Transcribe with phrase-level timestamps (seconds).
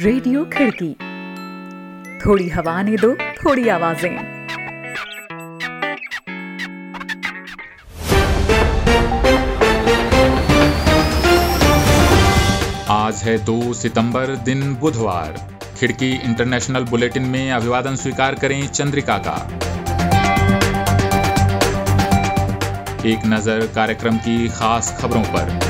[0.00, 0.94] Radio खिड़की।
[2.20, 4.16] थोड़ी हवा ने दो, थोड़ी आवाज़ें।
[12.88, 19.36] आज है दो सितंबर, दिन बुधवार। खिड़की इंटरनेशनल बुलेटिन में अभिवादन स्वीकार करें चंद्रिका का।
[23.08, 25.69] एक नज़र कार्यक्रम की खास खबरों पर।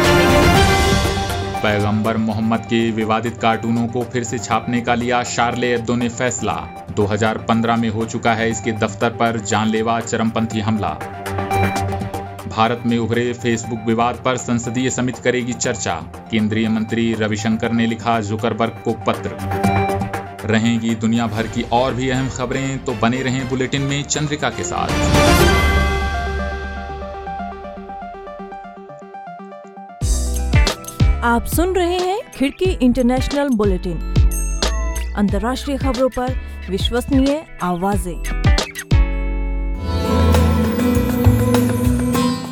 [1.63, 6.53] पैगंबर मोहम्मद के विवादित कार्टूनों को फिर से छापने का लिया शार्ले एब्दो ने फैसला।
[6.91, 10.89] 2015 में हो चुका है इसके दफ्तर पर जानलेवा चरमपंथी हमला।
[12.47, 15.95] भारत में उभरे फेसबुक विवाद पर संसदीय समिति करेगी चर्चा।
[16.31, 19.37] केंद्रीय मंत्री रविशंकर ने लिखा जुकरबर्ग को पत्र।
[20.47, 24.63] रहेंगी दुनिया भर की और भी अहम खबरें तो बने रहें बुलेटिन में चंद्रिका के
[24.63, 25.60] साथ।
[31.23, 33.97] आप सुन रहे हैं खिड़की इंटरनेशनल बुलेटिन।
[35.17, 36.33] अंतर्राष्ट्रीय खबरों पर
[36.69, 38.23] विश्वसनीय आवाज़ें।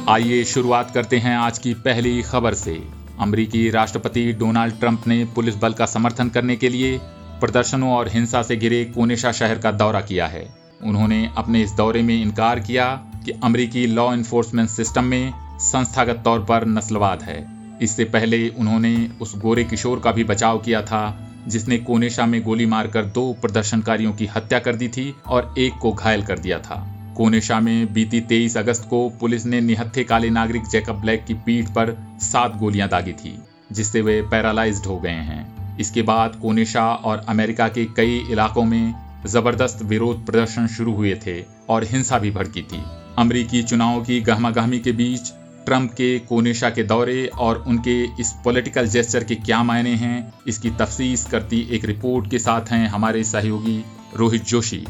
[0.09, 2.83] आइए शुरुआत करते हैं आज की पहली खबर से।
[3.19, 6.97] अमरीकी राष्ट्रपति डोनाल्ड ट्रंप ने पुलिस बल का समर्थन करने के लिए
[7.39, 10.47] प्रदर्शनों और हिंसा से घिरे कोनेशा शहर का दौरा किया है।
[10.83, 12.95] उन्होंने अपने इस दौरे में इनकार किया
[13.25, 19.37] कि अमरीकी लॉ इन्फोर्समेंट सिस्टम में संस्थागत तौर पर नस्लवाद है। इससे पहले उन्होंने उस
[19.37, 24.25] गोरे किशोर का भी बचाव किया था, जिसने कोनेशा में गोली मारकर दो प्रदर्शनकारियों की
[24.25, 28.57] हत्या कर दी थी और एक को घायल कर दिया था। कोनेशा में बीती 23
[28.57, 33.13] अगस्त को पुलिस ने निहत्थे काले नागरिक जैकब ब्लैक की पीठ पर सात गोलियाँ दागी
[33.13, 33.39] थी,
[33.71, 38.93] जिससे वे पैरालाइज्ड हो गए हैं। इसके बाद कोनेशा और अमेरिका के कई इलाकों में
[39.25, 42.83] ज़बरदस्त विरोध प्रदर्शन शुरू हुए थे और हिंसा भी भड़की थी।
[43.17, 45.31] अमरीकी चुनाव की गहमा गहमी के बीच
[45.69, 50.69] ट्रंप के कोनेशा के दौरे और उनके इस पॉलिटिकल जेस्चर के क्या मायने हैं, इसकी
[50.69, 53.83] तफसीस करती एक रिपोर्ट के साथ हैं हमारे सहयोगी
[54.15, 54.85] रोहित जोशी।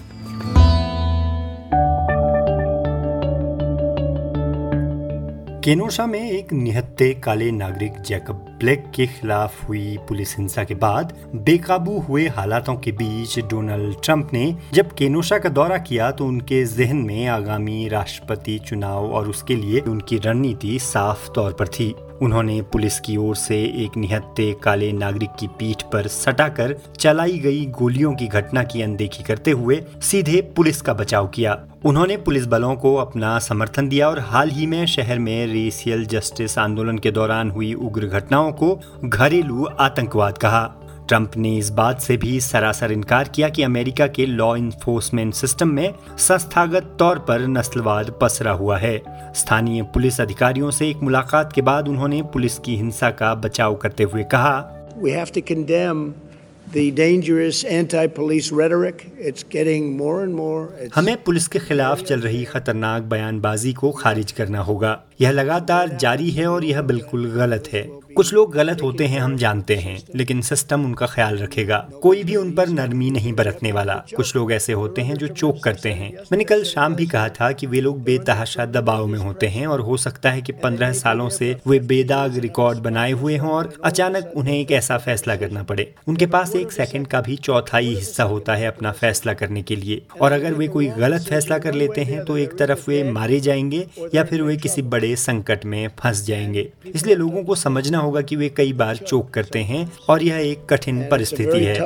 [5.69, 11.13] केनोशा में एक निहत्ते काले नागरिक जैकब ब्लैक के खिलाफ हुई पुलिस हिंसा के बाद
[11.35, 16.63] बेकाबू हुए हालातों के बीच डोनाल्ड ट्रंप ने जब केनोशा का दौरा किया तो उनके
[16.65, 22.61] जहन में आगामी राष्ट्रपति चुनाव और उसके लिए उनकी रणनीति साफ़ तौर पर थी। उन्होंने
[22.61, 28.13] पुलिस की ओर से एक निहत्ते काले नागरिक की पीठ पर सटाकर चलाई गई गोलियों
[28.13, 31.53] की घटना की अनदेखी करते हुए सीधे पुलिस का बचाव किया।
[31.85, 36.57] उन्होंने पुलिस बलों को अपना समर्थन दिया और हाल ही में शहर में रेसियल जस्टिस
[36.57, 40.75] आंदोलन के दौरान हुई उग्र घटनाओं को घरेलू आतंकवाद कहा।
[41.07, 45.67] ट्रंप ने इस बात से भी सरासर इनकार किया कि अमेरिका के लॉ इन्फोर्समेंट सिस्टम
[45.67, 49.01] में संस्थागत तौर पर नस्लवाद पसरा हुआ है।
[49.35, 54.03] स्थानीय पुलिस अधिकारियों से एक मुलाकात के बाद उन्होंने पुलिस की हिंसा का बचाव करते
[54.03, 54.71] हुए कहा।
[55.03, 56.28] We have to condemn
[56.71, 59.11] the dangerous anti-police rhetoric.
[59.17, 60.67] It's getting more and more.
[60.95, 64.91] हमें पुलिस के खिलाफ चल रही खतरनाक बयानबाजी को खारिज करना होगा
[65.21, 67.83] यह लगातार जारी है और यह बिल्कुल गलत है
[68.19, 72.35] कुछ लोग गलत होते हैं हम जानते हैं लेकिन सिस्टम उनका ख्याल रखेगा। कोई भी
[72.35, 76.11] उन पर नरमी नहीं बरतने वाला। कुछ लोग ऐसे होते हैं जो चोक करते हैं।
[76.31, 79.81] मैंने कल शाम भी कहा था कि वे लोग बेतहाशा दबाव में होते हैं और
[79.81, 84.31] हो सकता है कि पंद्रह सालों से वे बेदाग रिकॉर्ड बनाए हुए हों और अचानक
[84.35, 88.55] उन्हें एक ऐसा फैसला करना पड़े। उनके पास एक सेकंड का भी चौथाई हिस्सा होता
[88.55, 92.25] है अपना फैसला करने के लिए। और अगर वे कोई गलत फैसला कर लेते हैं
[92.25, 93.85] तो एक तरफ़ वे मारे जाएँगे
[94.15, 98.35] या फिर वे किसी बड़े संकट में फंस जाएँगे। इसलिए लोगों को समझना होगा कि
[98.35, 101.79] वे कई बार चोक करते हैं और यह एक कठिन परिस्थिति है।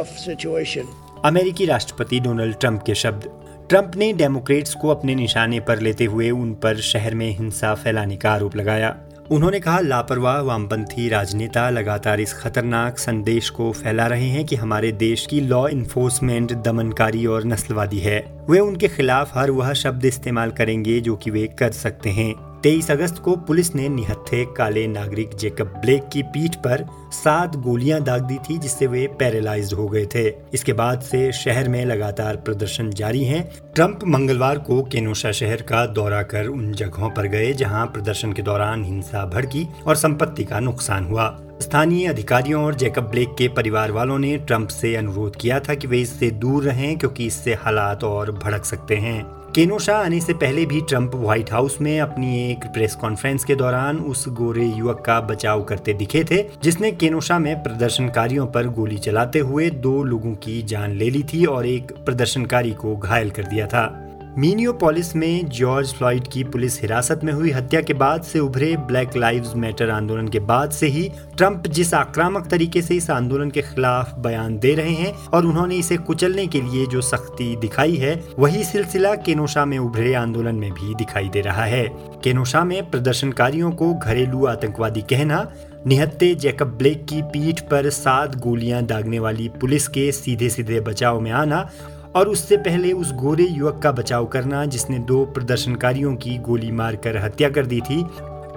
[1.25, 3.29] अमेरिकी राष्ट्रपति डोनाल्ड ट्रंप के शब्द।
[3.69, 8.15] ट्रंप ने डेमोक्रेट्स को अपने निशाने पर लेते हुए उन पर शहर में हिंसा फैलाने
[8.15, 8.97] का आरोप लगाया।
[9.31, 14.91] उन्होंने कहा लापरवाह वामपंथी राजनेता लगातार इस खतरनाक संदेश को फैला रहे हैं कि हमारे
[14.91, 20.51] देश की लॉ इन्फोर्समेंट दमनकारी और नस्लवादी है। वे उनके खिलाफ हर वह शब्द इस्तेमाल
[20.51, 25.29] करेंगे जो कि वे कर सकते हैं। 23 अगस्त को पुलिस ने निहत्थे काले नागरिक
[25.35, 30.05] जेकब ब्लेक की पीठ पर सात गोलियाँ दाग दी थी, जिससे वे पैरालाइज्ड हो गए
[30.05, 33.43] थे। इसके बाद से शहर में लगातार प्रदर्शन जारी हैं।
[33.75, 38.41] ट्रंप मंगलवार को केनोशा शहर का दौरा कर उन जगहों पर गए, जहाँ प्रदर्शन के
[38.41, 43.91] दौरान हिंसा, भड़की और संपत्ति का नुकसान हुआ। स्थानीय अधिकारियों और जैकब ब्लेक के परिवार
[43.91, 48.03] वालों ने ट्रंप से अनुरोध किया था कि वे इससे दूर रहें, क्योंकि इससे हालात
[48.03, 52.65] और भड़क सकते हैं। केनोशा आने से पहले भी ट्रंप व्हाइट हाउस में अपनी एक
[52.65, 57.63] प्रेस कॉन्फ्रेंस के दौरान उस गोरे युवक का बचाव करते दिखे थे, जिसने केनोशा में
[57.63, 62.71] प्रदर्शनकारियों पर गोली चलाते हुए दो लोगों की जान ले ली थी और एक प्रदर्शनकारी
[62.71, 64.02] को घायल कर दिया था।
[64.37, 69.15] मीनियोपोलिस में जॉर्ज फ्लॉइड की पुलिस हिरासत में हुई हत्या के बाद से उभरे ब्लैक
[69.17, 71.03] लाइव्स मैटर आंदोलन के बाद से ही
[71.37, 75.75] ट्रंप जिस आक्रामक तरीके से इस आंदोलन के खिलाफ बयान दे रहे हैं और उन्होंने
[75.75, 80.71] इसे कुचलने के लिए जो सख्ती दिखाई है, वही सिलसिला केनोशा में उभरे आंदोलन में
[80.71, 81.87] भी दिखाई दे रहा है।
[82.23, 85.47] केनोशा में प्रदर्शनकारियों को घरेलू आतंकवादी कहना
[85.87, 91.19] निहत्ते जैकब ब्लेक की पीठ पर सात गोलियाँ दागने वाली पुलिस के सीधे सीधे बचाव
[91.19, 91.69] में आना
[92.15, 97.17] और उससे पहले उस गोरे युवक का बचाव करना, जिसने दो प्रदर्शनकारियों की गोली मारकर
[97.17, 98.03] हत्या कर दी थी।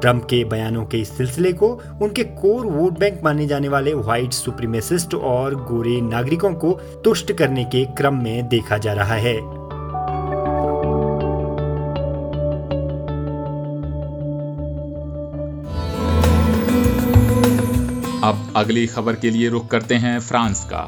[0.01, 1.69] ट्रंप के बयानों के इस सिलसिले को
[2.03, 6.73] उनके कोर वोट बैंक माने जाने वाले व्हाइट सुप्रीमेसिस्ट और गोरे नागरिकों को
[7.05, 9.37] तुष्ट करने के क्रम में देखा जा रहा है।
[18.23, 20.85] अब अगली खबर के लिए रुख करते हैं फ्रांस का।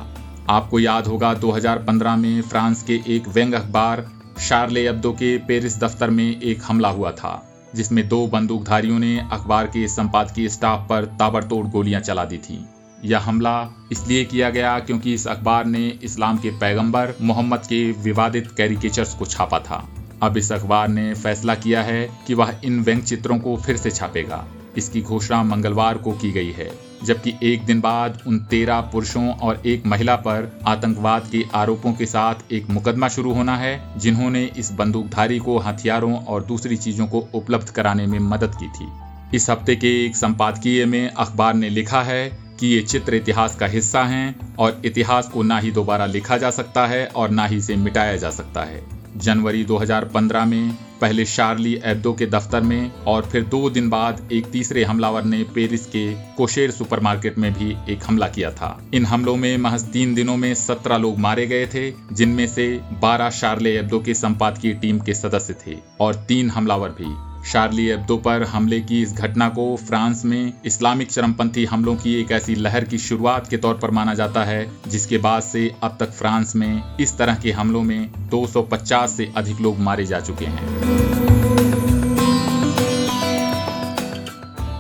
[0.51, 4.05] आपको याद होगा 2015 में फ्रांस के एक व्यंग अखबार
[4.41, 7.33] शार्ले अब्दो के पेरिस दफ्तर में एक हमला हुआ था,
[7.75, 12.65] जिसमें दो बंदूकधारियों ने अखबार के संपादकीय स्टाफ पर ताबड़तोड़ गोलियाँ चला दी थी।
[13.05, 13.57] यह हमला
[13.93, 19.27] इसलिए किया गया क्योंकि इस अखबार ने इस्लाम के पैगंबर मोहम्मद के विवादित कैरिकेचर्स को
[19.27, 19.87] छापा था।
[20.23, 23.91] अब इस अखबार ने फैसला किया है कि वह इन व्यंग चित्रों को फिर से
[23.91, 24.45] छापेगा।
[24.77, 29.63] इसकी घोषणा मंगलवार को की गई है। जबकि एक दिन बाद उन तेरह पुरुषों और
[29.67, 34.73] एक महिला पर आतंकवाद के आरोपों के साथ एक मुकदमा शुरू होना है, जिन्होंने इस
[34.73, 38.89] बंदूकधारी को हथियारों और दूसरी चीज़ों को उपलब्ध कराने में मदद की थी।
[39.37, 42.29] इस हफ़्ते के एक संपादकीय में अखबार ने लिखा है
[42.61, 46.51] कि ये चित्र इतिहास का हिस्सा हैं और इतिहास को ना ही दोबारा लिखा जा
[46.51, 48.83] सकता है और ना ही इसे मिटाया जा सकता है।
[49.17, 54.47] जनवरी 2015 में पहले शार्ली एब्दो के दफ्तर में और फिर दो दिन बाद एक
[54.47, 59.37] तीसरे हमलावर ने पेरिस के कोशेर सुपरमार्केट में भी एक हमला किया था। इन हमलों
[59.37, 62.69] में महज तीन दिनों में सत्रह लोग मारे गए थे, जिनमें से
[63.03, 68.17] बारह शार्ले एब्दो के संपादकीय टीम के सदस्य थे और तीन हमलावर भी। शार्ली एब्दो
[68.17, 72.85] पर हमले की इस घटना को फ्रांस में इस्लामिक चरमपंथी हमलों की एक ऐसी लहर
[72.85, 76.83] की शुरुआत के तौर पर माना जाता है, जिसके बाद से अब तक फ्रांस में
[77.01, 80.67] इस तरह के हमलों में 250 से अधिक लोग मारे जा चुके हैं।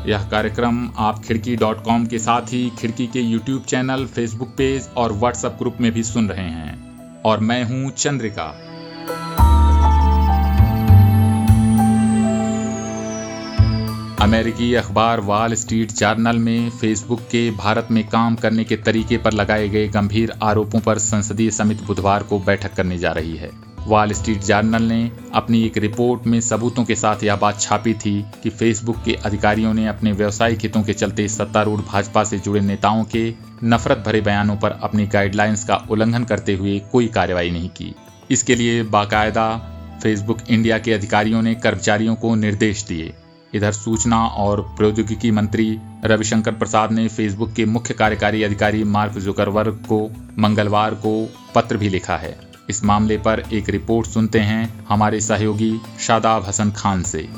[0.08, 4.88] यह कार्यक्रम आप खिड़की डॉट कॉम के साथ ही खिड़की के यूट्यूब चैनल, फेसबुक पेज
[4.96, 6.88] और व्हाट्सएप ग्रुप में भी सुन रहे हैं।
[7.22, 8.67] और मैं हूँ चंद्रिका।
[14.20, 19.32] अमेरिकी अखबार वॉल स्ट्रीट जर्नल में फेसबुक के भारत में काम करने के तरीके पर
[19.32, 23.50] लगाए गए गंभीर आरोपों पर संसदीय समिति बुधवार को बैठक करने जा रही है।
[23.80, 28.14] वॉल स्ट्रीट जर्नल ने अपनी एक रिपोर्ट में सबूतों के साथ यह बात छापी थी
[28.42, 33.04] कि फेसबुक के अधिकारियों ने अपने व्यवसायिक हितों के चलते सत्तारूढ़ भाजपा से जुड़े नेताओं
[33.04, 33.24] के
[33.64, 37.94] नफरत भरे बयानों पर अपनी गाइडलाइंस का उल्लंघन करते हुए कोई कार्रवाई नहीं की।
[38.30, 39.48] इसके लिए बाकायदा
[40.02, 43.14] फेसबुक इंडिया के अधिकारियों ने कर्मचारियों को निर्देश दिए।
[43.54, 49.84] इधर सूचना और प्रौद्योगिकी मंत्री रविशंकर प्रसाद ने फेसबुक के मुख्य कार्यकारी अधिकारी मार्क जुकरवर्ग
[49.88, 52.38] को मंगलवार को पत्र भी लिखा है।
[52.70, 57.28] इस मामले पर एक रिपोर्ट सुनते हैं हमारे सहयोगी शादाब हसन खान से।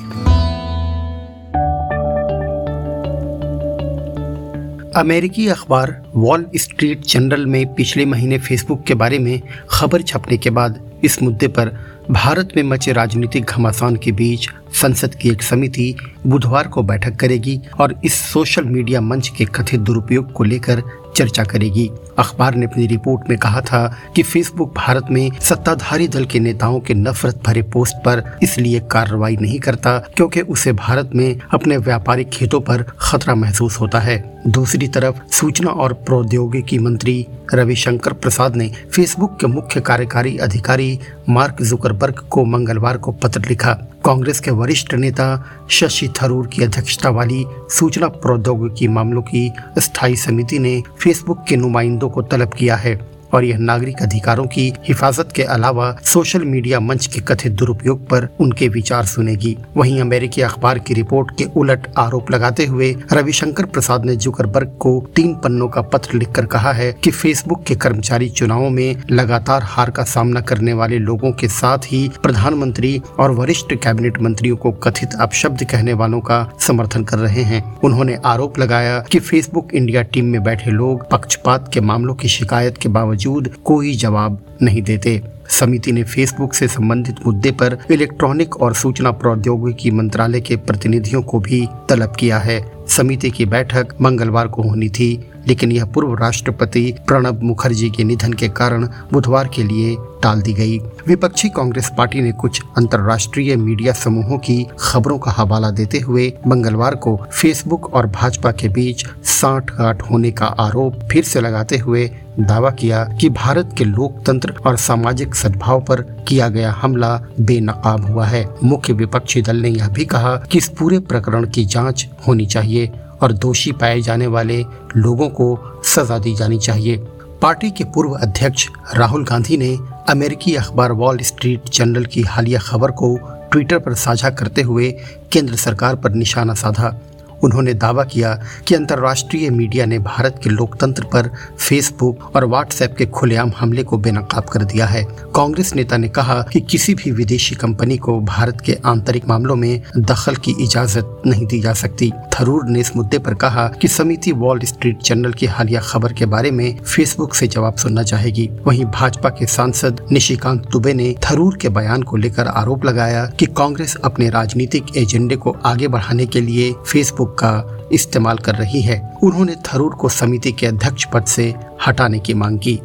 [4.97, 10.51] अमेरिकी अखबार वॉल स्ट्रीट जनरल में पिछले महीने फेसबुक के बारे में खबर छपने के
[10.51, 11.69] बाद इस मुद्दे पर
[12.11, 14.49] भारत में मचे राजनीतिक घमासान के बीच
[14.81, 15.95] संसद की एक समिति
[16.27, 20.83] बुधवार को बैठक करेगी और इस सोशल मीडिया मंच के कथित दुरुपयोग को लेकर
[21.17, 26.25] चर्चा करेगी। अखबार ने अपनी रिपोर्ट में कहा था कि फेसबुक भारत में सत्ताधारी दल
[26.25, 31.41] के नेताओं के नफरत भरे पोस्ट पर इसलिए कार्रवाई नहीं करता क्योंकि उसे भारत में
[31.55, 38.13] अपने व्यापारिक हितों पर खतरा महसूस होता है। दूसरी तरफ़, सूचना और प्रौद्योगिकी मंत्री रविशंकर
[38.13, 40.99] प्रसाद ने फेसबुक के मुख्य कार्यकारी अधिकारी
[41.29, 43.79] मार्क जुकरबर्ग को मंगलवार को पत्र लिखा।
[44.11, 45.27] कांग्रेस के वरिष्ठ नेता
[45.71, 52.11] शशि थरूर की अध्यक्षता वाली सूचना प्रौद्योगिकी मामलों की स्थायी समिति ने फेसबुक के नुमाइंदों
[52.11, 57.07] को तलब किया है। और यह नागरिक अधिकारों की हिफाजत के अलावा सोशल मीडिया मंच
[57.07, 62.31] के कथित दुरुपयोग पर उनके विचार सुनेगी। वहीं अमेरिकी अखबार की रिपोर्ट के उलट आरोप
[62.31, 67.11] लगाते हुए रविशंकर प्रसाद ने जुकरबर्ग को तीन पन्नों का पत्र लिखकर कहा है कि
[67.11, 72.11] फेसबुक के कर्मचारी चुनावों में लगातार हार का सामना करने वाले लोगों के साथ ही
[72.23, 77.81] प्रधानमंत्री और वरिष्ठ कैबिनेट मंत्रियों को कथित अपशब्द कहने वालों का समर्थन कर रहे हैं।
[77.81, 82.79] उन्होंने आरोप लगाया कि फेसबुक इंडिया टीम में बैठे लोग पक्षपात के मामलों की शिकायत
[82.79, 83.20] के बावजूद
[83.65, 89.91] कोई जवाब नहीं देते। समिति ने फेसबुक से संबंधित मुद्दे पर इलेक्ट्रॉनिक और सूचना प्रौद्योगिकी
[89.91, 95.30] मंत्रालय के प्रतिनिधियों को भी तलब किया है। समिति की बैठक मंगलवार को होनी थी।
[95.49, 100.53] लेकिन यह पूर्व राष्ट्रपति प्रणब मुखर्जी के निधन के कारण बुधवार के लिए टाल दी
[100.53, 100.79] गई।
[101.09, 106.95] विपक्षी कांग्रेस पार्टी ने कुछ अंतर्राष्ट्रीय मीडिया समूहों की खबरों का हवाला देते हुए मंगलवार
[106.95, 112.11] को फेसबुक और भाजपा के बीच साठ गांठ होने का आरोप फिर से लगाते हुए
[112.41, 118.27] दावा किया कि भारत के लोकतंत्र और सामाजिक सद्भाव पर किया गया हमला बेनकाब हुआ
[118.27, 122.47] है। मुख्य विपक्षी दल ने यह भी कहा कि इस पूरे प्रकरण की जाँच होनी
[122.47, 122.91] चाहिए
[123.23, 124.65] और दोषी पाए जाने वाले
[124.97, 126.97] लोगों को सजा दी जानी चाहिए।
[127.43, 129.77] पार्टी के पूर्व अध्यक्ष राहुल गांधी ने
[130.09, 133.17] अमेरिकी अखबार वॉल स्ट्रीट जर्नल की हालिया खबर को
[133.53, 134.91] ट्विटर पर साझा करते हुए
[135.33, 137.01] केंद्र सरकार पर निशाना साधा।
[137.45, 138.35] उन्होंने दावा किया
[138.69, 141.31] कि अंतर्राष्ट्रीय मीडिया ने भारत के लोकतंत्र पर
[141.69, 145.05] फेसबुक और व्हाट्सएप के खुलेआम हमले को बेनकाब कर दिया है।
[145.35, 149.83] कांग्रेस नेता ने कहा कि किसी भी विदेशी कंपनी को भारत के आंतरिक मामलों में
[149.99, 154.33] दखल की इजाज़त नहीं दी जा सकती। थरूर ने इस मुद्दे पर कहा कि समिति
[154.33, 158.85] वॉल स्ट्रीट जर्नल की हालिया खबर के बारे में फेसबुक से जवाब सुनना चाहेगी। वहीं
[158.85, 163.97] भाजपा के सांसद निशिकांत दुबे ने थरूर के बयान को लेकर आरोप लगाया कि कांग्रेस
[164.05, 169.01] अपने राजनीतिक एजेंडे को आगे बढ़ाने के लिए फेसबुक फेसबुक का इस्तेमाल कर रही है।
[169.23, 171.55] उन्होंने थरूर को समिति के अध्यक्ष पद से
[171.87, 172.77] हटाने की मांग की।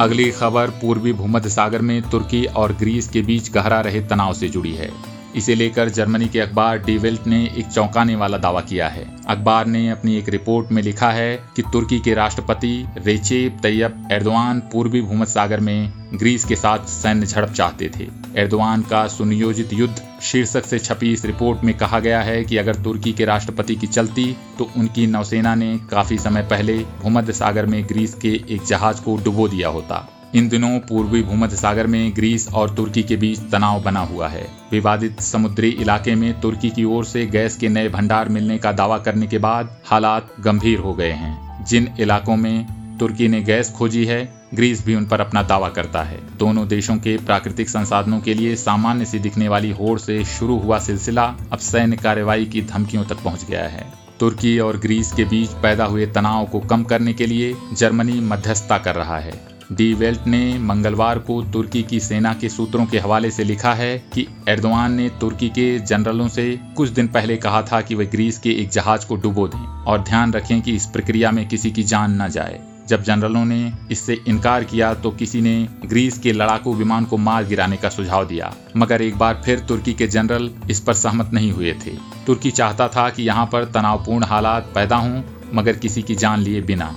[0.00, 4.48] अगली खबर पूर्वी भूमध्य सागर में तुर्की और ग्रीस के बीच गहरा रहे तनाव से
[4.48, 4.90] जुड़ी है।
[5.36, 9.88] इसे लेकर जर्मनी के अखबार डीवेल्ट ने एक चौंकाने वाला दावा किया है। अखबार ने
[9.90, 15.26] अपनी एक रिपोर्ट में लिखा है कि तुर्की के राष्ट्रपति रेचेप तैयब एर्दवान पूर्वी भूमध
[15.26, 20.78] सागर में ग्रीस के साथ सैन्य झड़प चाहते थे। एर्दवान का सुनियोजित युद्ध शीर्षक से
[20.78, 24.70] छपी इस रिपोर्ट में कहा गया है कि अगर तुर्की के राष्ट्रपति की चलती तो
[24.76, 29.48] उनकी नौसेना ने काफ़ी समय पहले भूमध्य सागर में ग्रीस के एक जहाज़ को डुबो
[29.48, 34.00] दिया होता। इन दिनों पूर्वी भूमध्य सागर में ग्रीस और तुर्की के बीच तनाव बना
[34.00, 38.58] हुआ है। विवादित समुद्री इलाके में तुर्की की ओर से गैस के नए भंडार मिलने
[38.58, 43.40] का दावा करने के बाद हालात गंभीर हो गए हैं। जिन इलाकों में तुर्की ने
[43.40, 47.68] गैस खोजी है, ग्रीस भी उन पर अपना दावा करता है। दोनों देशों के प्राकृतिक
[47.68, 52.44] संसाधनों के लिए सामान्य सी दिखने वाली होड़ से शुरू हुआ सिलसिला अब सैन्य कार्रवाई
[52.44, 53.86] की धमकियों तक पहुँच गया है।
[54.20, 58.78] तुर्की और ग्रीस के बीच पैदा हुए तनाव को कम करने के लिए जर्मनी मध्यस्थता
[58.78, 63.30] कर रहा है। डी वेल्ट ने मंगलवार को तुर्की की सेना के सूत्रों के हवाले
[63.30, 66.44] से लिखा है कि एर्दवान ने तुर्की के जनरलों से
[66.76, 70.02] कुछ दिन पहले कहा था कि वे ग्रीस के एक जहाज़ को डुबो दें और
[70.02, 74.18] ध्यान रखें कि इस प्रक्रिया में किसी की जान न जाए। जब जनरलों ने इससे
[74.28, 75.54] इनकार किया तो किसी ने
[75.86, 79.92] ग्रीस के लड़ाकू विमान को मार गिराने का सुझाव दिया। मगर एक बार फिर तुर्की
[79.92, 84.24] के जनरल इस पर सहमत नहीं हुए थे। तुर्की चाहता था कि यहाँ पर तनावपूर्ण
[84.24, 85.22] हालात पैदा हों,
[85.54, 86.94] मगर किसी की जान लिए बिना।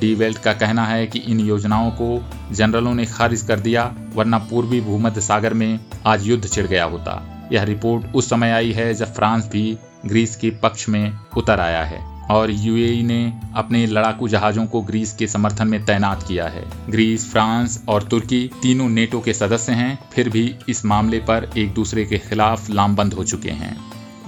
[0.00, 2.08] डी वेल्ट का कहना है कि इन योजनाओं को
[2.52, 7.22] जनरलों ने खारिज कर दिया, वरना पूर्वी भूमध्य सागर में आज युद्ध छिड़ गया होता।
[7.52, 11.84] यह रिपोर्ट उस समय आई है जब फ्रांस भी ग्रीस के पक्ष में उतर आया
[11.84, 11.98] है
[12.30, 17.30] और यूएई ने अपने लड़ाकू जहाजों को ग्रीस के समर्थन में तैनात किया है। ग्रीस,
[17.30, 22.04] फ्रांस और तुर्की तीनों नेटो के सदस्य हैं, फिर भी इस मामले पर एक दूसरे
[22.04, 23.76] के खिलाफ लामबंद हो चुके हैं।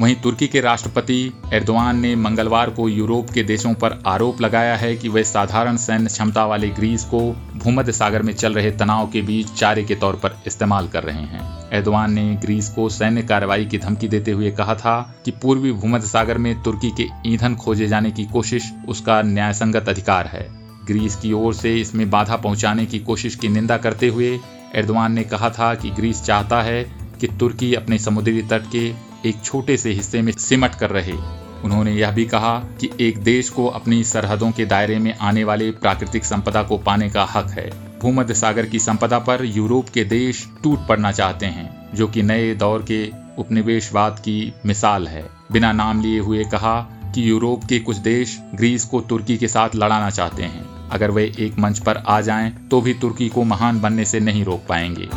[0.01, 4.95] वहीं तुर्की के राष्ट्रपति एर्दवान ने मंगलवार को यूरोप के देशों पर आरोप लगाया है
[4.97, 7.21] कि वे साधारण सैन्य क्षमता वाले ग्रीस को
[7.57, 11.23] भूमध्य सागर में चल रहे तनाव के बीच चारे के तौर पर इस्तेमाल कर रहे
[11.23, 15.73] हैं। एर्दवान ने ग्रीस को सैन्य कार्रवाई की धमकी देते हुए कहा था कि पूर्वी
[15.73, 20.47] भूमध्य सागर में तुर्की के ईंधन खोजे जाने की कोशिश उसका न्यायसंगत अधिकार है।
[20.87, 24.39] ग्रीस की ओर से इसमें बाधा पहुँचाने की कोशिश की निंदा करते हुए
[24.75, 26.83] एर्दवान ने कहा था कि ग्रीस चाहता है
[27.21, 31.13] कि तुर्की अपने समुद्री तट के एक छोटे से हिस्से में सिमट कर रहे।
[31.65, 35.71] उन्होंने यह भी कहा कि एक देश को अपनी सरहदों के दायरे में आने वाले
[35.71, 37.71] प्राकृतिक संपदा को पाने का हक है।
[38.01, 42.55] भूमध्य सागर की संपदा पर यूरोप के देश टूट पड़ना चाहते हैं, जो कि नए
[42.55, 46.81] दौर के उपनिवेशवाद की मिसाल है। बिना नाम लिए हुए कहा
[47.15, 51.35] कि यूरोप के कुछ देश ग्रीस को तुर्की के साथ लड़ाना चाहते हैं। अगर वे
[51.39, 55.09] एक मंच पर आ जाएँ तो भी तुर्की को महान बनने से नहीं रोक पाएँगे।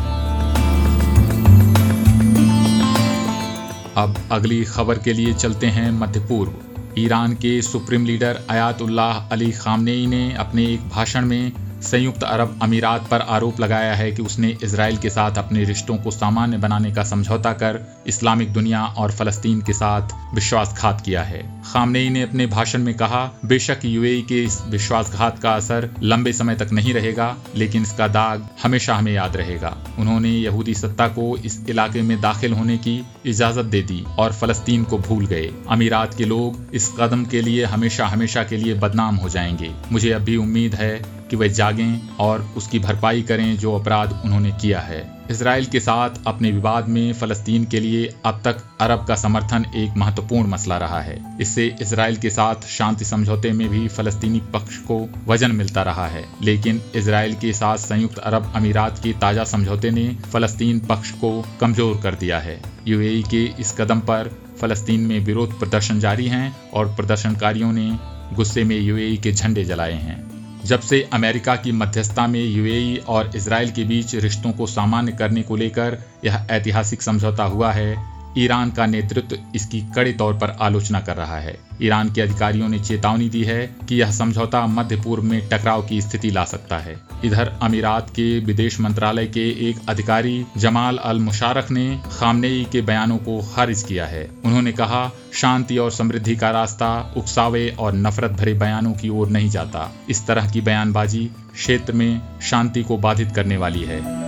[3.96, 6.52] अब अगली खबर के लिए चलते हैं मध्य पूर्व।
[6.98, 13.08] ईरान के supreme leader Ayatollah Ali Khamenei ने अपने एक भाषण में संयुक्त अरब अमीरात
[13.10, 17.04] पर आरोप लगाया है कि उसने इसराइल के साथ अपने रिश्तों को सामान्य बनाने का
[17.04, 22.82] समझौता कर इस्लामिक दुनिया और फलस्तीन के साथ विश्वासघात किया है। खामनेई ने अपने भाषण
[22.82, 27.82] में कहा, बेशक यूएई के इस विश्वासघात का असर लंबे समय तक नहीं रहेगा, लेकिन
[27.82, 32.76] इसका दाग हमेशा हमें याद रहेगा। उन्होंने यहूदी सत्ता को इस इलाके में दाखिल होने
[32.78, 37.42] की इजाज़त दे दी और फलस्तीन को भूल गए। अमीरात के लोग इस कदम के
[37.42, 42.16] लिए हमेशा हमेशा के लिए बदनाम हो जाएँगे। मुझे अभी उम्मीद है कि वे जागें
[42.20, 47.12] और उसकी भरपाई करें जो अपराध उन्होंने किया है। इसराइल के साथ अपने विवाद में
[47.12, 52.16] फलस्तीन के लिए अब तक अरब का समर्थन एक महत्वपूर्ण मसला रहा है। इससे इसराइल
[52.16, 54.98] के साथ शांति समझौते में भी फलस्तीनी पक्ष को
[55.28, 60.08] वज़न मिलता रहा है। लेकिन इसराइल के साथ संयुक्त अरब अमीरात के ताज़ा समझौते ने
[60.32, 65.58] फलस्तीन पक्ष को कमज़ोर कर दिया है। यूएई के इस कदम पर फलस्तीन में विरोध
[65.58, 67.90] प्रदर्शन जारी हैं और प्रदर्शनकारियों ने
[68.34, 70.31] गुस्से में यूएई के झंडे जलाए हैं।
[70.64, 75.42] जब से अमेरिका की मध्यस्थता में यूएई और इसराइल के बीच रिश्तों को सामान्य करने
[75.42, 77.96] को लेकर यह ऐतिहासिक समझौता हुआ है,
[78.38, 82.78] ईरान का नेतृत्व इसकी कड़े तौर पर आलोचना कर रहा है। ईरान के अधिकारियों ने
[82.78, 87.00] चेतावनी दी है कि यह समझौता मध्य पूर्व में टकराव की स्थिति ला सकता है।
[87.24, 93.18] इधर, अमीरात के विदेश मंत्रालय के एक अधिकारी जमाल अल मुशारक ने खामनेई के बयानों
[93.18, 98.54] को खारिज किया है। उन्होंने कहा, शांति और समृद्धि का रास्ता उकसावे और नफरत भरे
[98.54, 103.56] बयानों की ओर नहीं जाता। इस तरह की बयानबाजी क्षेत्र में शांति को बाधित करने
[103.56, 104.22] वाली है।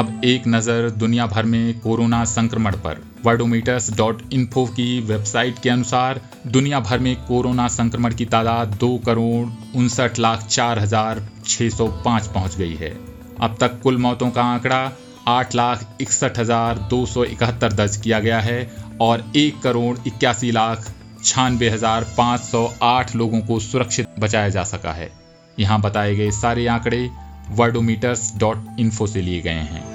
[0.00, 5.70] अब एक नज़र दुनिया भर में कोरोना संक्रमण पर। वर्डोमीटर्स डॉट इन्फो की वेबसाइट के
[5.70, 11.68] अनुसार, दुनिया भर में कोरोना संक्रमण की तादाद दो करोड़ उनसठ लाख चार हज़ार छः
[11.70, 12.90] सौ पाँच पहुँच गई है।
[13.40, 14.80] अब तक कुल मौतों का आंकड़ा
[15.28, 20.50] आठ लाख इकसठ हज़ार दो सौ इकहत्तर दर्ज किया गया है और एक करोड़ इक्यासी
[20.52, 20.92] लाख
[21.24, 25.10] छियानवे हज़ार पाँच सौ आठ लोगों को सुरक्षित बचाया जा सका है।
[25.58, 27.08] यहाँ बताए गए सारे आंकड़े
[27.52, 29.88] वर्डोमीटर्स डॉट इन्फो से लिए गए हैं।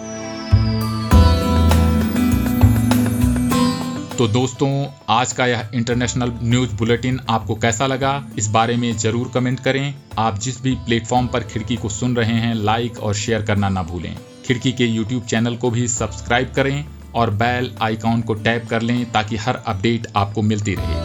[4.17, 4.69] तो दोस्तों,
[5.09, 9.93] आज का यह इंटरनेशनल न्यूज़ बुलेटिन आपको कैसा लगा, इस बारे में ज़रूर कमेंट करें।
[10.17, 13.83] आप जिस भी प्लेटफॉर्म पर खिड़की को सुन रहे हैं लाइक और शेयर करना ना
[13.83, 16.85] भूलें। खिड़की के यूट्यूब चैनल को भी सब्सक्राइब करें
[17.15, 21.04] और बेल आइकॉन को टैप कर लें ताकि हर अपडेट आपको मिलती रहे।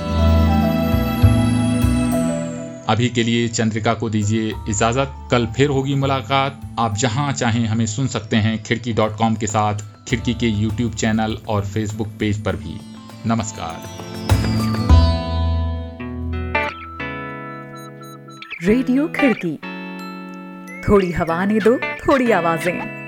[2.90, 7.86] अभी के लिए चंद्रिका को दीजिए इजाज़त। कल फिर होगी मुलाकात। आप जहाँ चाहें हमें
[7.86, 9.74] सुन सकते हैं खिड़की डॉट कॉम के साथ,
[10.08, 12.80] खिड़की के यूट्यूब चैनल और फेसबुक पेज पर भी।
[13.26, 13.82] नमस्कार।
[18.62, 19.56] रेडियो खिड़की।
[20.88, 22.99] थोड़ी हवा ने दो, थोड़ी आवाज़ें।